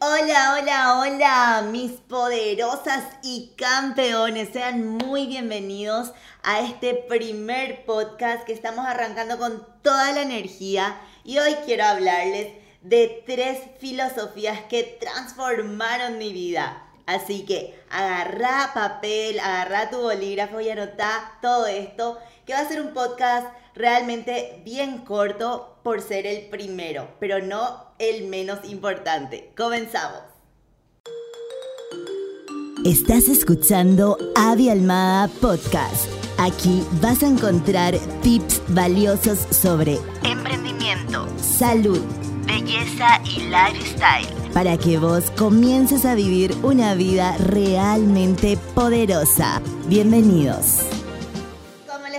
Hola, 0.00 0.56
hola, 0.56 1.00
hola, 1.00 1.68
mis 1.72 1.90
poderosas 1.90 3.02
y 3.24 3.52
campeones. 3.56 4.50
Sean 4.52 4.86
muy 4.86 5.26
bienvenidos 5.26 6.12
a 6.44 6.60
este 6.60 6.94
primer 6.94 7.84
podcast 7.84 8.44
que 8.44 8.52
estamos 8.52 8.86
arrancando 8.86 9.38
con 9.38 9.66
toda 9.82 10.12
la 10.12 10.22
energía. 10.22 11.00
Y 11.24 11.38
hoy 11.40 11.52
quiero 11.66 11.82
hablarles 11.82 12.52
de 12.80 13.24
tres 13.26 13.58
filosofías 13.80 14.60
que 14.68 14.84
transformaron 15.00 16.16
mi 16.16 16.32
vida. 16.32 16.87
Así 17.08 17.46
que 17.46 17.74
agarra 17.88 18.72
papel, 18.74 19.40
agarra 19.40 19.88
tu 19.88 19.96
bolígrafo 19.96 20.60
y 20.60 20.68
anota 20.68 21.38
todo 21.40 21.66
esto, 21.66 22.18
que 22.44 22.52
va 22.52 22.60
a 22.60 22.68
ser 22.68 22.82
un 22.82 22.92
podcast 22.92 23.48
realmente 23.74 24.60
bien 24.62 24.98
corto 24.98 25.78
por 25.82 26.02
ser 26.02 26.26
el 26.26 26.50
primero, 26.50 27.08
pero 27.18 27.40
no 27.40 27.94
el 27.98 28.28
menos 28.28 28.58
importante. 28.68 29.54
Comenzamos. 29.56 30.20
Estás 32.84 33.28
escuchando 33.28 34.18
Avi 34.36 34.68
Almada 34.68 35.28
Podcast. 35.40 36.10
Aquí 36.36 36.86
vas 37.00 37.22
a 37.22 37.28
encontrar 37.28 37.94
tips 38.20 38.60
valiosos 38.68 39.38
sobre 39.50 39.98
emprendimiento, 40.24 41.26
salud, 41.40 42.02
belleza 42.44 43.18
y 43.24 43.48
lifestyle 43.48 44.37
para 44.54 44.76
que 44.76 44.98
vos 44.98 45.30
comiences 45.32 46.04
a 46.04 46.14
vivir 46.14 46.54
una 46.62 46.94
vida 46.94 47.36
realmente 47.38 48.58
poderosa. 48.74 49.60
Bienvenidos 49.86 50.82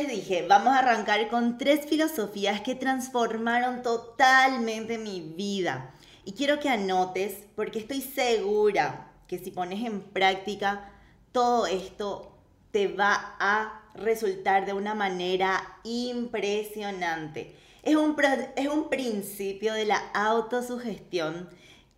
dije, 0.10 0.46
vamos 0.48 0.74
a 0.74 0.80
arrancar 0.80 1.30
con 1.30 1.58
tres 1.58 1.86
filosofías 1.86 2.62
que 2.62 2.76
transformaron 2.76 3.82
totalmente 3.82 4.98
mi 4.98 5.22
vida. 5.22 5.94
Y 6.26 6.34
quiero 6.34 6.60
que 6.60 6.70
anotes, 6.70 7.46
porque 7.55 7.80
estoy 7.80 8.02
segura 8.02 9.12
que 9.27 9.40
si 9.40 9.52
pones 9.52 9.86
en 9.86 10.02
práctica 10.02 10.91
todo 11.32 11.68
esto, 11.68 12.36
te 12.71 12.88
va 12.88 13.36
a 13.40 13.84
resultar 13.96 14.66
de 14.66 14.74
una 14.74 14.96
manera 14.96 15.80
impresionante. 15.84 17.55
Es 17.84 17.96
un, 17.96 18.16
es 18.55 18.68
un 18.68 18.90
principio 18.90 19.74
de 19.74 19.86
la 19.86 19.98
autosugestión 20.14 21.49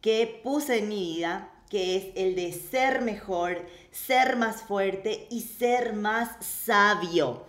que 0.01 0.41
puse 0.43 0.79
en 0.79 0.89
mi 0.89 1.15
vida, 1.15 1.51
que 1.69 1.95
es 1.95 2.05
el 2.15 2.35
de 2.35 2.51
ser 2.51 3.01
mejor, 3.01 3.65
ser 3.91 4.35
más 4.35 4.63
fuerte 4.63 5.27
y 5.29 5.41
ser 5.41 5.93
más 5.93 6.43
sabio 6.45 7.45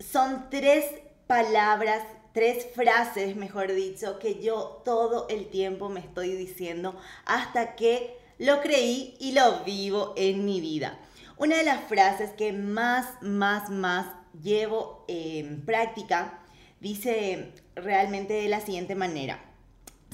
son 0.00 0.46
tres 0.50 0.86
palabras, 1.26 2.02
tres 2.32 2.66
frases, 2.74 3.36
mejor 3.36 3.72
dicho, 3.72 4.18
que 4.18 4.42
yo 4.42 4.82
todo 4.84 5.28
el 5.28 5.48
tiempo 5.48 5.88
me 5.88 6.00
estoy 6.00 6.32
diciendo 6.32 6.98
hasta 7.26 7.76
que 7.76 8.16
lo 8.38 8.60
creí 8.62 9.16
y 9.20 9.32
lo 9.32 9.62
vivo 9.64 10.14
en 10.16 10.44
mi 10.44 10.60
vida. 10.60 10.98
Una 11.36 11.58
de 11.58 11.64
las 11.64 11.84
frases 11.84 12.30
que 12.30 12.52
más, 12.52 13.22
más, 13.22 13.70
más 13.70 14.06
llevo 14.42 15.04
en 15.08 15.64
práctica 15.64 16.40
dice 16.80 17.52
realmente 17.74 18.34
de 18.34 18.48
la 18.48 18.60
siguiente 18.60 18.94
manera. 18.94 19.44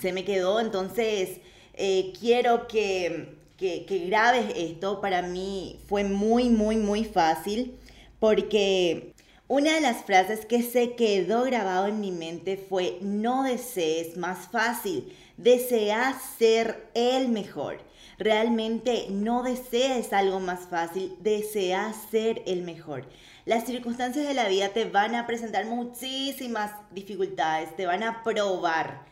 Se 0.01 0.13
me 0.13 0.25
quedó, 0.25 0.61
entonces 0.61 1.41
eh, 1.77 2.13
quiero 2.19 2.67
que, 2.67 3.37
que, 3.57 3.85
que 3.87 3.99
grabes 4.07 4.47
esto. 4.57 5.01
Para 5.01 5.23
mí 5.23 5.81
fue 5.87 6.05
muy, 6.05 6.49
muy, 6.49 6.77
muy 6.77 7.05
fácil 7.05 7.79
porque 8.19 9.15
una 9.49 9.75
de 9.75 9.81
las 9.81 10.05
frases 10.05 10.45
que 10.45 10.63
se 10.63 10.97
quedó 10.97 11.45
grabado 11.45 11.87
en 11.87 12.01
mi 12.01 12.11
mente 12.11 12.57
fue, 12.57 12.99
no 13.01 13.45
desees 13.45 14.17
más 14.17 14.49
fácil, 14.49 15.13
desea 15.37 16.19
ser 16.39 16.91
el 16.95 17.29
mejor. 17.29 17.79
Realmente 18.19 19.07
no 19.11 19.43
desees 19.45 20.13
algo 20.13 20.41
más 20.41 20.67
fácil, 20.69 21.15
desea 21.21 21.95
ser 22.11 22.43
el 22.47 22.63
mejor. 22.63 23.05
Las 23.45 23.67
circunstancias 23.67 24.27
de 24.27 24.35
la 24.35 24.49
vida 24.49 24.71
te 24.71 24.87
van 24.87 25.15
a 25.15 25.29
presentar 25.29 25.67
muchísimas 25.67 26.73
dificultades, 26.91 27.77
te 27.77 27.87
van 27.87 28.03
a 28.03 28.25
probar, 28.25 29.05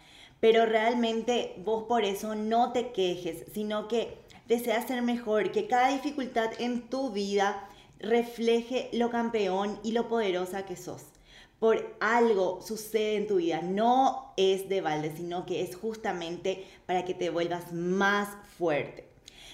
pero 0.44 0.66
realmente 0.66 1.54
vos 1.64 1.84
por 1.84 2.04
eso 2.04 2.34
no 2.34 2.70
te 2.72 2.92
quejes, 2.92 3.46
sino 3.54 3.88
que 3.88 4.18
deseas 4.46 4.86
ser 4.86 5.00
mejor, 5.00 5.52
que 5.52 5.66
cada 5.68 5.88
dificultad 5.88 6.50
en 6.58 6.82
tu 6.90 7.12
vida 7.12 7.66
refleje 7.98 8.90
lo 8.92 9.08
campeón 9.08 9.80
y 9.82 9.92
lo 9.92 10.06
poderosa 10.06 10.66
que 10.66 10.76
sos. 10.76 11.00
Por 11.58 11.96
algo 11.98 12.60
sucede 12.60 13.16
en 13.16 13.26
tu 13.26 13.36
vida, 13.36 13.62
no 13.62 14.34
es 14.36 14.68
de 14.68 14.82
balde, 14.82 15.14
sino 15.16 15.46
que 15.46 15.62
es 15.62 15.76
justamente 15.76 16.66
para 16.84 17.06
que 17.06 17.14
te 17.14 17.30
vuelvas 17.30 17.72
más 17.72 18.28
fuerte. 18.58 19.08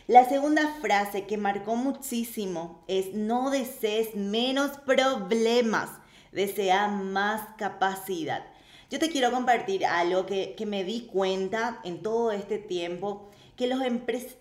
La 0.09 0.29
segunda 0.29 0.75
frase 0.81 1.25
que 1.25 1.37
marcó 1.37 1.77
muchísimo 1.77 2.83
es 2.89 3.15
no 3.15 3.51
desees 3.51 4.17
menos 4.17 4.73
problemas, 4.79 5.89
desea 6.33 6.89
más 6.89 7.43
capacidad. 7.57 8.45
Yo 8.91 8.99
te 8.99 9.09
quiero 9.09 9.31
compartir 9.31 9.87
algo 9.87 10.27
que, 10.27 10.55
que 10.57 10.67
me 10.67 10.83
di 10.83 11.03
cuenta 11.03 11.81
en 11.85 12.03
todo 12.03 12.33
este 12.33 12.59
tiempo, 12.59 13.31
que 13.57 13.69
los 13.69 13.81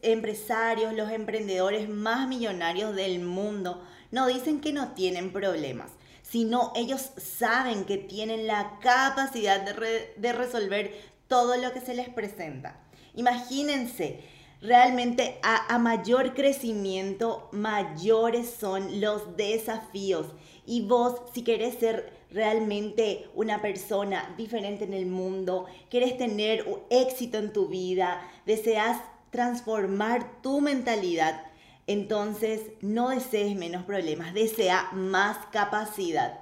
empresarios, 0.01 0.93
los 0.93 1.11
emprendedores 1.11 1.87
más 1.87 2.27
millonarios 2.27 2.95
del 2.95 3.19
mundo 3.19 3.85
no 4.11 4.27
dicen 4.27 4.59
que 4.59 4.73
no 4.73 4.93
tienen 4.93 5.31
problemas, 5.31 5.91
sino 6.23 6.71
ellos 6.75 7.11
saben 7.17 7.85
que 7.85 7.97
tienen 7.97 8.47
la 8.47 8.79
capacidad 8.79 9.61
de, 9.61 10.33
resolver 10.33 10.99
todo 11.27 11.57
lo 11.57 11.73
que 11.73 11.81
se 11.81 11.93
les 11.93 12.09
presenta. 12.09 12.79
Imagínense, 13.13 14.21
realmente 14.61 15.39
a, 15.41 15.77
mayor 15.79 16.33
crecimiento, 16.33 17.49
mayores 17.51 18.49
son 18.49 19.01
los 19.01 19.37
desafíos. 19.37 20.27
Y 20.65 20.81
vos, 20.81 21.21
si 21.33 21.43
querés 21.43 21.75
ser 21.75 22.13
realmente 22.31 23.27
una 23.33 23.61
persona 23.61 24.33
diferente 24.37 24.85
en 24.85 24.93
el 24.93 25.05
mundo, 25.05 25.65
quieres 25.89 26.17
tener 26.17 26.65
éxito 26.89 27.37
en 27.37 27.53
tu 27.53 27.67
vida, 27.67 28.21
deseas 28.45 29.01
transformar 29.31 30.41
tu 30.41 30.61
mentalidad, 30.61 31.49
entonces, 31.89 32.61
no 32.81 33.09
desees 33.09 33.55
menos 33.55 33.83
problemas, 33.83 34.35
desea 34.35 34.91
más 34.93 35.47
capacidad. 35.47 36.39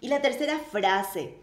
Y 0.00 0.08
la 0.08 0.22
tercera 0.22 0.58
frase 0.58 1.34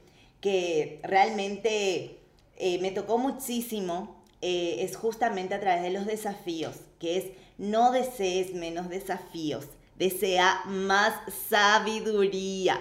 que 0.41 0.99
realmente 1.03 2.17
eh, 2.57 2.79
me 2.81 2.89
tocó 2.89 3.19
muchísimo 3.19 4.22
eh, 4.45 4.83
es 4.83 4.97
justamente 4.97 5.55
a 5.55 5.61
través 5.61 5.83
de 5.83 5.89
los 5.89 6.05
desafíos, 6.05 6.75
que 6.99 7.17
es 7.17 7.25
no 7.57 7.93
desees 7.93 8.53
menos 8.53 8.89
desafíos, 8.89 9.67
desea 9.97 10.63
más 10.65 11.13
sabiduría. 11.47 12.77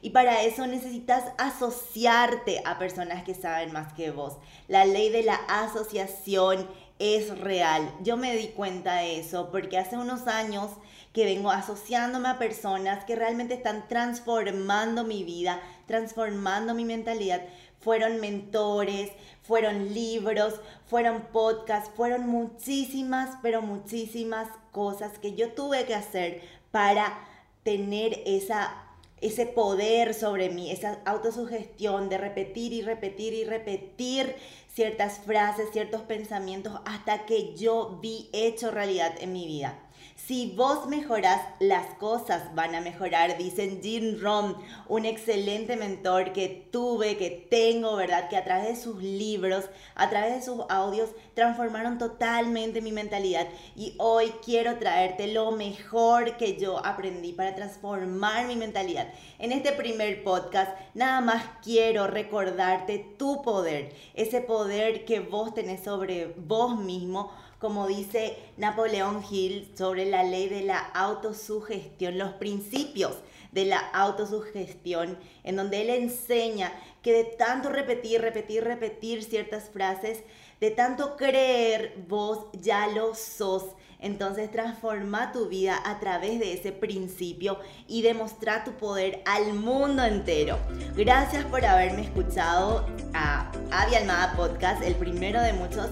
Y 0.00 0.08
para 0.08 0.42
eso 0.42 0.66
necesitas 0.66 1.24
asociarte 1.36 2.62
a 2.64 2.78
personas 2.78 3.24
que 3.24 3.34
saben 3.34 3.72
más 3.72 3.92
que 3.92 4.10
vos. 4.10 4.38
La 4.68 4.86
ley 4.86 5.10
de 5.10 5.22
la 5.22 5.34
asociación 5.34 6.66
es 6.98 7.38
real. 7.38 7.94
Yo 8.02 8.16
me 8.16 8.34
di 8.34 8.48
cuenta 8.48 8.94
de 8.94 9.20
eso 9.20 9.50
porque 9.52 9.76
hace 9.76 9.98
unos 9.98 10.26
años 10.26 10.70
que 11.12 11.26
vengo 11.26 11.50
asociándome 11.50 12.30
a 12.30 12.38
personas 12.38 13.04
que 13.04 13.16
realmente 13.16 13.52
están 13.52 13.86
transformando 13.86 15.04
mi 15.04 15.24
vida, 15.24 15.60
transformando 15.86 16.74
mi 16.74 16.86
mentalidad. 16.86 17.42
Fueron 17.82 18.20
mentores, 18.20 19.10
fueron 19.42 19.92
libros, 19.92 20.54
fueron 20.86 21.22
podcasts, 21.32 21.90
fueron 21.94 22.26
muchísimas, 22.26 23.36
pero 23.42 23.60
muchísimas 23.60 24.48
cosas 24.70 25.18
que 25.18 25.34
yo 25.34 25.52
tuve 25.52 25.84
que 25.84 25.94
hacer 25.94 26.40
para 26.70 27.18
tener 27.62 28.22
esa 28.24 28.88
ese 29.22 29.46
poder 29.46 30.14
sobre 30.14 30.50
mí, 30.50 30.72
esa 30.72 30.98
autosugestión 31.04 32.08
de 32.08 32.18
repetir 32.18 32.72
y 32.72 32.82
repetir 32.82 33.32
y 33.32 33.44
repetir 33.44 34.34
ciertas 34.74 35.20
frases, 35.20 35.70
ciertos 35.72 36.02
pensamientos 36.02 36.80
hasta 36.84 37.24
que 37.24 37.54
yo 37.54 38.00
vi 38.02 38.28
hecho 38.32 38.72
realidad 38.72 39.14
en 39.20 39.32
mi 39.32 39.46
vida. 39.46 39.78
Si 40.26 40.54
vos 40.56 40.86
mejoras, 40.86 41.40
las 41.58 41.94
cosas 41.94 42.54
van 42.54 42.76
a 42.76 42.80
mejorar, 42.80 43.36
dicen 43.38 43.80
Jim 43.82 44.20
Rom, 44.20 44.54
un 44.86 45.04
excelente 45.04 45.74
mentor 45.74 46.32
que 46.32 46.68
tuve, 46.70 47.16
que 47.16 47.30
tengo, 47.50 47.96
¿verdad? 47.96 48.28
Que 48.28 48.36
a 48.36 48.44
través 48.44 48.68
de 48.68 48.76
sus 48.76 49.02
libros, 49.02 49.64
a 49.96 50.10
través 50.10 50.36
de 50.36 50.42
sus 50.42 50.60
audios, 50.68 51.10
transformaron 51.34 51.98
totalmente 51.98 52.80
mi 52.80 52.92
mentalidad. 52.92 53.48
Y 53.74 53.96
hoy 53.98 54.32
quiero 54.44 54.78
traerte 54.78 55.26
lo 55.26 55.50
mejor 55.50 56.36
que 56.36 56.56
yo 56.56 56.78
aprendí 56.86 57.32
para 57.32 57.56
transformar 57.56 58.46
mi 58.46 58.54
mentalidad. 58.54 59.08
En 59.40 59.50
este 59.50 59.72
primer 59.72 60.22
podcast, 60.22 60.70
nada 60.94 61.20
más 61.20 61.42
quiero 61.64 62.06
recordarte 62.06 63.16
tu 63.18 63.42
poder, 63.42 63.92
ese 64.14 64.40
poder 64.40 65.04
que 65.04 65.18
vos 65.18 65.52
tenés 65.52 65.82
sobre 65.82 66.32
vos 66.36 66.78
mismo 66.78 67.32
como 67.62 67.86
dice 67.86 68.36
Napoleón 68.56 69.22
Hill 69.30 69.70
sobre 69.78 70.04
la 70.04 70.24
ley 70.24 70.48
de 70.48 70.62
la 70.62 70.80
autosugestión, 70.80 72.18
los 72.18 72.32
principios 72.32 73.12
de 73.52 73.66
la 73.66 73.78
autosugestión, 73.78 75.16
en 75.44 75.54
donde 75.54 75.82
él 75.82 75.90
enseña 75.90 76.72
que 77.02 77.12
de 77.12 77.24
tanto 77.24 77.68
repetir, 77.68 78.20
repetir, 78.20 78.64
repetir 78.64 79.22
ciertas 79.22 79.70
frases, 79.70 80.24
De 80.60 80.70
tanto 80.70 81.16
creer, 81.16 81.96
vos 82.06 82.46
ya 82.52 82.86
lo 82.86 83.16
sos. 83.16 83.64
Entonces 83.98 84.48
transforma 84.48 85.32
tu 85.32 85.48
vida 85.48 85.80
a 85.84 85.98
través 85.98 86.38
de 86.38 86.52
ese 86.52 86.70
principio 86.70 87.58
y 87.88 88.02
demostrar 88.02 88.62
tu 88.62 88.70
poder 88.72 89.22
al 89.24 89.54
mundo 89.54 90.04
entero. 90.04 90.58
Gracias 90.96 91.44
por 91.46 91.64
haberme 91.64 92.02
escuchado 92.02 92.86
a 93.12 93.50
Avi 93.72 93.96
Almada 93.96 94.34
Podcast, 94.36 94.84
el 94.84 94.94
primero 94.94 95.42
de 95.42 95.52
muchos, 95.52 95.88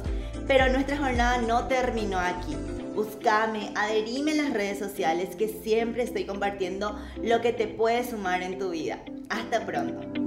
pero 0.50 0.69
nuestra 0.69 0.97
jornada 0.97 1.41
no 1.41 1.69
terminó 1.69 2.19
aquí. 2.19 2.56
Búscame, 2.97 3.73
adherime 3.76 4.32
en 4.32 4.38
las 4.38 4.52
redes 4.52 4.81
sociales 4.81 5.37
que 5.37 5.47
siempre 5.47 6.02
estoy 6.02 6.26
compartiendo 6.26 6.99
lo 7.23 7.41
que 7.41 7.52
te 7.52 7.69
puede 7.69 8.02
sumar 8.02 8.43
en 8.43 8.58
tu 8.58 8.70
vida. 8.70 8.99
Hasta 9.29 9.64
pronto. 9.64 10.19